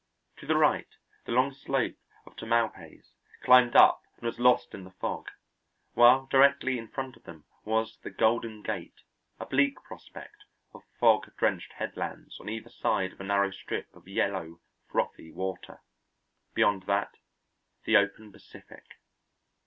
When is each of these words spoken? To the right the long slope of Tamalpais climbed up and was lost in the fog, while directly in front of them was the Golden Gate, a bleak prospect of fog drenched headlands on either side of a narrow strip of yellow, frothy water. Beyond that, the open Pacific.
To 0.37 0.47
the 0.47 0.55
right 0.57 0.87
the 1.25 1.31
long 1.31 1.53
slope 1.53 1.93
of 2.25 2.35
Tamalpais 2.35 3.03
climbed 3.43 3.75
up 3.75 4.01
and 4.15 4.23
was 4.25 4.39
lost 4.39 4.73
in 4.73 4.83
the 4.83 4.89
fog, 4.89 5.27
while 5.93 6.25
directly 6.25 6.79
in 6.79 6.87
front 6.87 7.15
of 7.17 7.23
them 7.25 7.45
was 7.65 7.99
the 8.01 8.09
Golden 8.09 8.63
Gate, 8.63 9.01
a 9.39 9.45
bleak 9.45 9.75
prospect 9.83 10.45
of 10.73 10.81
fog 10.99 11.31
drenched 11.37 11.73
headlands 11.73 12.39
on 12.39 12.49
either 12.49 12.71
side 12.71 13.13
of 13.13 13.21
a 13.21 13.25
narrow 13.25 13.51
strip 13.51 13.95
of 13.95 14.07
yellow, 14.07 14.59
frothy 14.89 15.31
water. 15.31 15.81
Beyond 16.55 16.87
that, 16.87 17.13
the 17.83 17.97
open 17.97 18.31
Pacific. 18.31 18.83